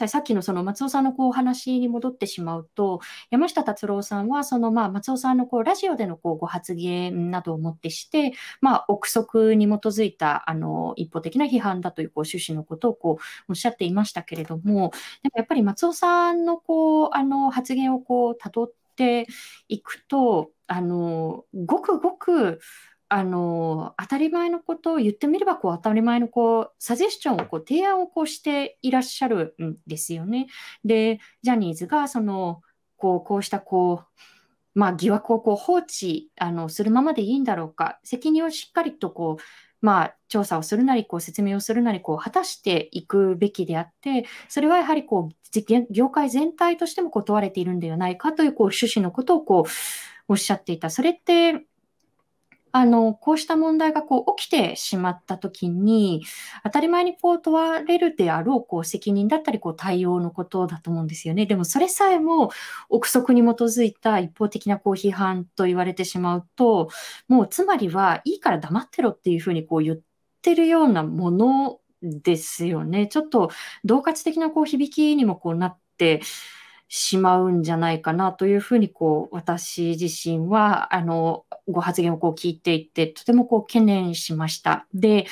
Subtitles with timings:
[0.00, 14.90] さい、さっきのその松尾さんのこうお話に戻ってしまうと、山下達郎さんは、そのまあ松尾さんのこうラジオでのこうご発言などをもってして、まあ、憶測に基づいたあの一方的な批判だというこう趣旨のことをこうおっしゃっていましたけれども、
[15.22, 19.26] でもやっぱり松尾さんのこうあの発言をこう辿って
[19.68, 22.60] いくと、あのごくごく
[23.12, 30.46] あの当たり前のことを言ってみればこう当たり前のこうサジェスチョンをこう提案をこうしていらっしゃるんですよね。
[30.84, 32.62] でジャニーズがその
[32.96, 39.42] こうこうしたこう、まあ、疑惑をこう放置あのするままでいいんだろうか責任をしっかりとこう
[39.80, 49.70] まあ、調査をするなり、こう説明をするなり、こう果たしていくべきであって、それはやはりこう業界全体としてもこう問われているんではないかというこう趣旨のことをこう
[50.28, 50.90] おっしゃっていた。
[50.90, 51.64] それって
[52.72, 56.22] あの、こうした問題がこう起きてしまったときに、
[56.64, 61.46] 当たり前にこう問われるであろうこう責任だったりこう対応のことだと思うんですよね。
[61.46, 62.50] でもそれさえも
[62.88, 66.90] 憶測に基づいた一方的なこう批判と言われてしまうと、
[67.28, 69.98] もうつまりはいいから黙ってろっていうふうにこう言っ
[70.42, 73.06] てるようなものですよね。
[73.08, 73.50] ちょっと
[73.84, 76.22] 同活的なこう響きにもこうなって
[76.92, 84.86] しまうんじゃないかなというふうにこう私自身はあのご発言をこう聞いていてとてもこう懸念しました。
[84.92, 85.26] で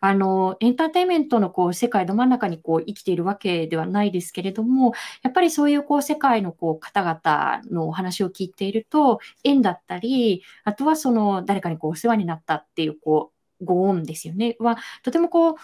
[0.00, 15.54] あのエンターテインメントのこう世界ど真ん中にこう生きているわけではないですけれどもやっぱりそういうこう世界のこう方々のお話を聞いていると縁だったりあとはその誰かにこうお世話になったっていうこうご恩ですよねはとてもこう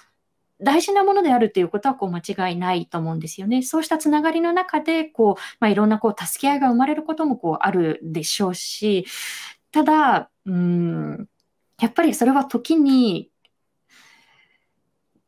[0.60, 3.62] 大事なものであるということはこう間違いないと思うんですよね。
[3.62, 9.06] そうしたつながりの中でこう、まあ、いろんなこう助け合いが生まれることもこうあるでしょうし、
[9.70, 11.28] ただ、うん、
[11.80, 13.30] やっぱりそれは時に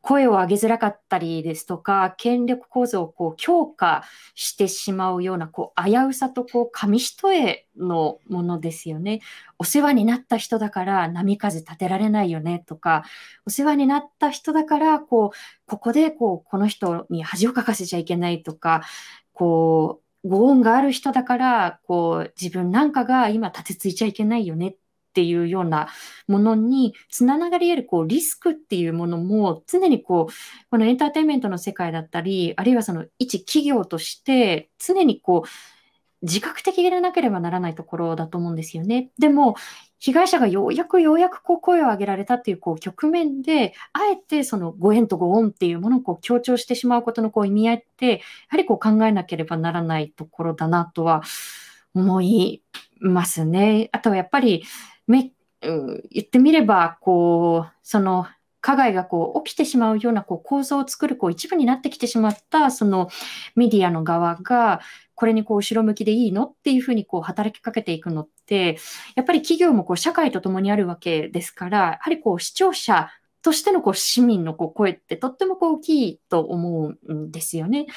[0.01, 4.03] 声を上げづらかったりですとか、権力構造をこう強化
[4.35, 9.21] してしまうようなこう危うさとこう紙一重のものですよね。
[9.59, 13.03] お世話になった人だから波風立てられないよねとか、
[13.45, 18.81] お世話になった人だからこうここでこうこの人に恥をかかせちゃいけないとか、
[19.33, 24.75] こうご恩がある人だからこう自分なんかが今立てついちゃいけないよねっ
[25.11, 25.89] っていうような
[26.27, 30.33] ものにつながり得るこうリスクっていうものも常にこう
[30.69, 35.49] このエンターテインメントの世界だったりあるいはその一企業として常にこう
[36.21, 39.09] 自覚的でなければならないところだと思うんですよね。
[39.19, 39.55] でも
[39.97, 51.21] 被害者がようやくようやくこう声を上げられたっていうこう局面で、あえてそのご縁とご恩っていうものをこう強調してしまうことのこう意味合いって、やはりこう考えなければならないところだなとは
[51.93, 52.63] 思い
[52.99, 53.89] ますね。
[53.91, 54.63] あとはやっぱり
[55.11, 58.25] め、言ってみれば、こう、その、
[58.61, 63.09] 加害がこう起きてしまうようなこう構造を作るこう一部になってきてしまったその
[63.55, 64.81] メディアの側が
[65.15, 68.77] これにこう後ろ向きでいいのっていうふうにこう働きかけていくのって
[69.15, 73.09] やっぱり企業もこう社会と共にあるわけですからやはりこう視聴者
[73.41, 77.87] としてのこう市民のこう声ってとってもこう大きいと思うんですよね。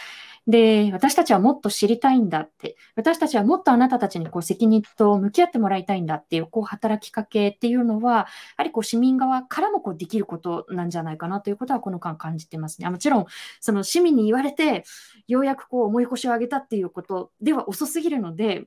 [0.47, 8.27] で、私たちはもっと知りたいんだって、私たちはもっとあなたたちにこう責任と向き合ってもらいたいんだっていうこう働きかけっていうのは、や
[8.59, 12.91] はりこう市民側からもこうできることなんじゃないかなということはこの間感じてますね。
[12.91, 13.27] もちろん、
[13.61, 14.85] その市民に言われて、
[15.29, 18.67] ようやくこう思い越しを上げたっていうことでは遅すぎるので、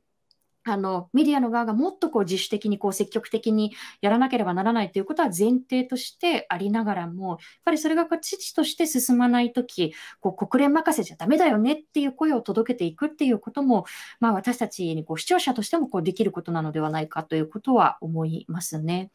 [0.69, 13.85] あのメディアの側がもっとこう自主的にこう積極的にやらなければならないということは前提としてありながらも、やっぱりそれが父として進まないとき、国連任せじゃだめだよねっていう声を届けていくっていうことも、
[14.19, 19.11] まあ、私たちにこう視聴者としてもこうできることなのではないかということは思いますね。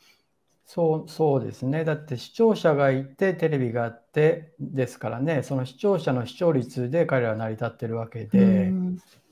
[0.65, 1.85] そうそうですね。
[1.85, 8.73] だって視聴者がいて、テレビがあってですからね、その視聴者の視聴率で彼らは成り立ってるわけで、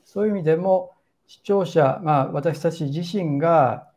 [0.05, 0.91] そういう意味でも、
[1.31, 3.87] 視聴者、まあ、私たち自身が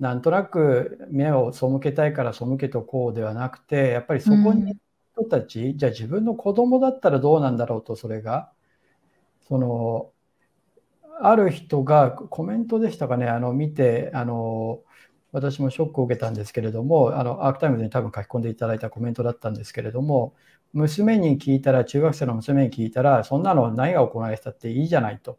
[0.00, 4.74] なんとなく目を背けたいから背けとこうではなくてやっぱりそこに
[5.12, 8.50] 人たち、うん、じゃあ自分の子供だったらどうなんだろうとそれが
[9.46, 10.12] その
[11.20, 14.80] ある人がコメントでしたかねあの見てあの
[15.30, 20.34] 私もショックを受けたんですけれどもあのアークタイムズに多分書き込んでいただいたコメントだったんですけれども
[20.72, 25.36] 娘に聞いたら中学生の娘に聞いたらそんなの何が行われてたっていいじゃないと。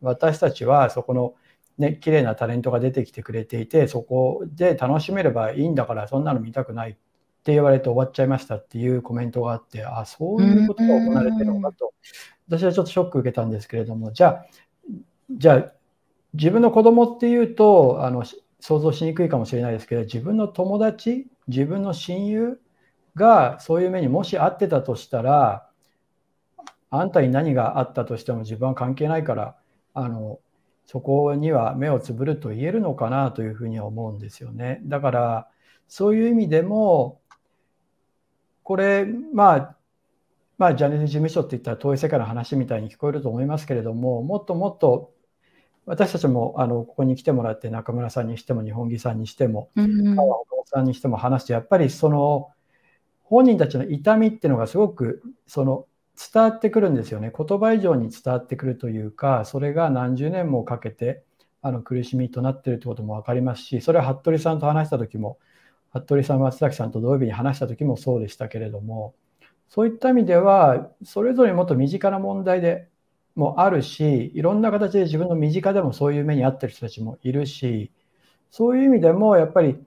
[0.00, 1.34] 私たちはそこの
[1.78, 6.92] ね、綺麗なタレントが出てきてくれていて、そこで楽しめればいいんだから、そんなの見たくないっ
[7.44, 11.94] て言われて終わっちゃいましたっていうコメントがあって、あ、そういうことが行われてるのかと、
[12.48, 14.46] 私はちょっとショック受けたんですけれども、じゃあ、
[15.30, 15.72] じゃあ、
[16.34, 18.24] 自分の子供っていうと、あの、
[18.60, 22.58] 想像しにくいかもしれないですけど、自分の友達、自分の親友
[23.14, 25.68] がそういう目にもし遭ってたとしたら、
[26.90, 29.56] あんたに何があったとしても自分は関係ないから
[29.98, 30.40] あの
[30.86, 34.80] そこには目をつぶると言えるのかなというふうには思うんですよね。
[34.84, 35.48] だから
[35.86, 37.20] そういう意味でも
[38.62, 39.76] これまあ
[40.56, 45.12] まあジャニーズ事務所っていったら遠い世界の話みたいに聞こえると思いますけれどももっともっと
[45.86, 49.70] 私たちもあのここに来てもらって中村さんにしても日本木さんにしても
[50.14, 52.50] 川本さんにしても話してやっぱりその
[53.24, 55.86] 本人たちの痛みっていうのがすごくその
[56.18, 57.32] 伝わってくるんですよね。
[57.36, 61.22] 言葉以上に伝わってくるというかそれが何十年もかけて
[61.62, 65.38] あの苦しみとなってるってことも分かりますしそれは服部さんと話した時も
[65.92, 69.14] 服部さん松崎さんと土曜日に話した時もそうでしたけれども
[69.68, 72.88] そういった意味ではそれぞれもっと身近な問題で
[73.36, 77.92] もあるしいろんな形で自分の身近でもそういう目に遭ってる人たちもいるし
[78.50, 79.78] そういう意味でもやっぱり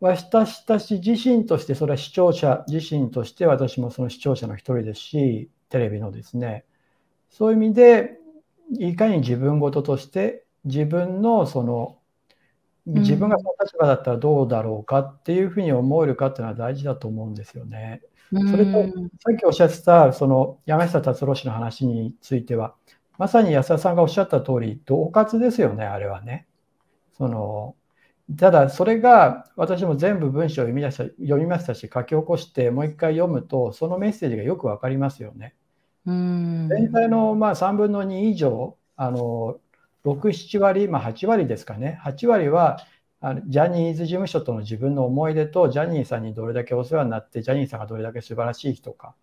[0.00, 6.64] 私たち自身としてそれは視聴者自身として私もその視聴者の一人ですしテレビのですね
[7.30, 8.18] そういう意味で
[8.78, 11.98] いかに自分事として自分のその
[12.86, 18.00] 自分がその立場だったらどうだろうかっていうふうに思えるかっていうのは大事だと思うんですよね。
[18.30, 22.74] それと、さっきおっしゃってた、その山下達郎氏の話については、
[23.18, 26.46] まさに安田さんがおっしゃった通り、恫喝ですよね、あれはね。
[27.16, 27.74] その
[28.38, 35.54] ただ、それが私も全部文章を読み出した読みましたし、書き起こして、もう一回読むと、そのメッセージがよくわかりますよね。
[36.06, 36.68] うん。
[36.68, 39.60] 全体のまあ3分の2以上、あの
[40.04, 42.78] 6、7割、まあ、8割ですかね、8割は
[43.20, 49.14] あのジャニーズ事務所との自分の思い出とジャニーさんにどれだけお世話になってジャニーさんがどれだけ素晴らしい人か。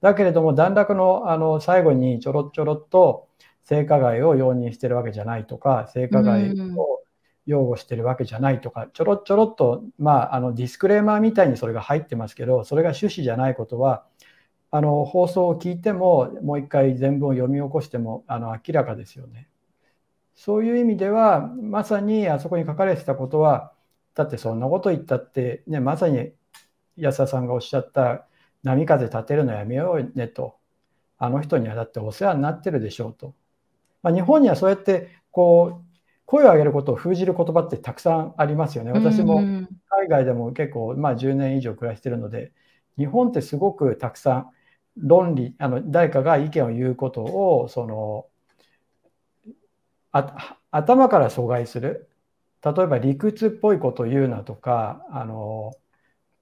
[0.00, 3.28] だけれども段落のあの最後にちょろちょろっと
[3.62, 7.00] 性加害を容認してるわけじゃないとか性加害を
[7.46, 14.04] 擁護してるわけじゃないとかちょろちょろっと、まあ、あのディスクレーマーみたいにそれが入ってますけどそれが趣旨じゃないことは
[14.70, 19.48] あの放送を聞いてももう一回全文を読み起こしてもあの明らかですよね。
[20.34, 23.72] そういう意味ではまさにあそこに書かれてたことは
[24.14, 26.32] だってそんなこと言ったって、ね、まさに
[26.96, 28.26] 安田さんがおっしゃった
[28.62, 30.56] 波風立てるのやめようねと
[31.18, 33.34] あの人にはだってお世話になってるでしょうと、
[34.02, 35.85] まあ、日本にはそうやってこう
[36.26, 38.92] 声を上げることを封じる言葉ってたくさんありますよね。
[38.92, 39.40] 私も
[39.88, 42.52] 海外でも結構、まあ、10年以上暮らしてるので
[42.98, 44.50] 日本ってすごくたくさん
[44.96, 48.26] 論理あの誰かが意見を言うことをその
[50.70, 52.10] 頭から阻害する。
[52.64, 55.72] 例えば理屈っぽいことを言うなとかあの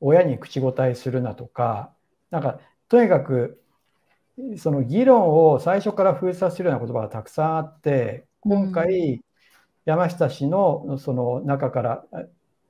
[0.01, 1.93] 親に口答えするなとか
[2.31, 3.61] なんかとにかく
[4.57, 9.23] その議論を最初から封鎖するような言葉がたくさんあって今回
[9.85, 12.05] 山下氏のその中から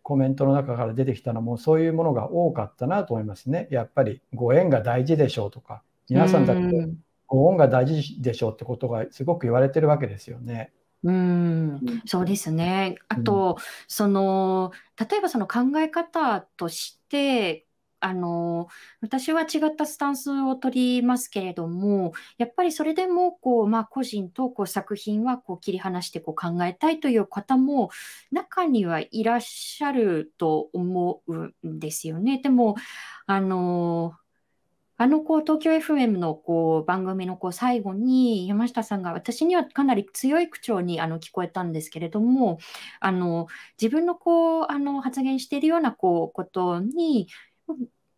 [0.03, 3.69] コメントの中から出てきたのもそういうものが多かったなと思いますね。
[3.71, 6.89] やっぱりご縁が大事でしょうとか皆さんだって
[7.27, 10.73] ご恩が大事でしょうってことがすごく言われてるわけですよね。
[11.03, 12.97] うん、そうですね。
[13.09, 13.59] あと、
[13.89, 17.67] その、例えばその考え方として、
[18.05, 18.69] あの、
[19.01, 27.91] 私は違ったスタンスを取りますけれども、やっぱりそれでも、こう、まあ、個人とこう作品はこう切り離してこう考えたいという方も
[28.31, 31.37] 中にはいらっしゃると思う
[31.67, 32.39] んですよね。
[32.43, 32.77] でも、
[33.27, 34.13] あの、
[34.97, 42.59] あのこう東京 FM のこう番組のこう最後に山下さんが私にはかなり強い口調にあの聞こえたんですけれども
[43.01, 43.49] あの
[43.81, 47.27] 自分のこうあの発言しているようなこうことに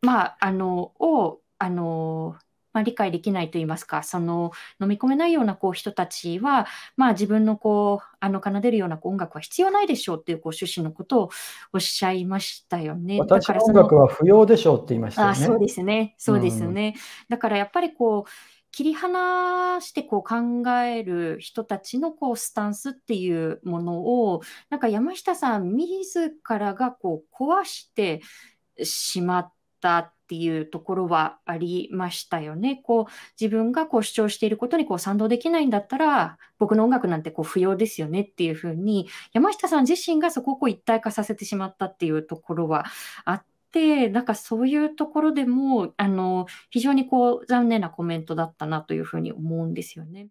[0.02, 2.36] まああのをあの
[2.76, 11.30] まあ、理解できないといいますか、その飲み込めないようなこう人たちは、まあ、自分のこうあの奏でるようなこう音楽は必要ないでしょうっていうこう趣旨のことを
[11.72, 13.18] おっしゃいましたよね。
[13.18, 15.32] 私の音楽は不要でしょうって言いましたよね。
[15.32, 16.92] あそうですね、そうですね。
[16.96, 17.00] うん、
[17.30, 18.30] だからやっぱりこう
[18.72, 28.20] 切り離してこう考える人たちのこうスタンスっていうものをなんか山下さん自らがこう壊して
[28.82, 32.76] しまったっていうところはありましたよね。
[32.84, 42.86] こう自分がこう主張していることにこう賛同できないんだったら僕の音楽なんてこう不要ですよねっていうふうに山下さん自身がそこをこう一体化させてしまったっていうところは
[43.24, 43.46] あって。
[44.08, 50.28] なんかそういうところでもあの非常にこう残念なコメントだったなというふうに思うんですよね。